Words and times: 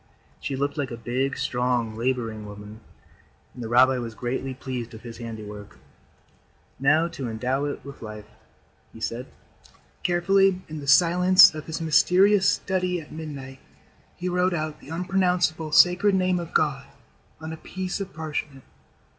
She 0.39 0.55
looked 0.55 0.79
like 0.79 0.89
a 0.89 0.97
big, 0.97 1.37
strong, 1.37 1.95
laboring 1.95 2.47
woman, 2.47 2.79
and 3.53 3.61
the 3.61 3.69
rabbi 3.69 3.99
was 3.99 4.15
greatly 4.15 4.55
pleased 4.55 4.93
with 4.93 5.03
his 5.03 5.19
handiwork. 5.19 5.77
"Now 6.79 7.07
to 7.09 7.29
endow 7.29 7.65
it 7.65 7.85
with 7.85 8.01
life," 8.01 8.25
he 8.93 8.99
said. 8.99 9.27
Carefully, 10.01 10.63
in 10.67 10.79
the 10.79 10.87
silence 10.87 11.53
of 11.53 11.67
his 11.67 11.79
mysterious 11.81 12.49
study 12.49 12.99
at 12.99 13.11
midnight, 13.11 13.59
he 14.15 14.27
wrote 14.27 14.55
out 14.55 14.79
the 14.79 14.89
Unpronounceable 14.89 15.71
Sacred 15.71 16.15
Name 16.15 16.39
of 16.39 16.51
God 16.51 16.87
on 17.39 17.53
a 17.53 17.57
piece 17.57 18.01
of 18.01 18.11
parchment. 18.11 18.63